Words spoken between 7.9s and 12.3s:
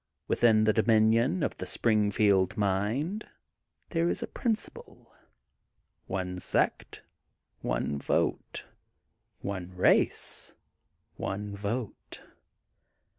vote: one race, one vote.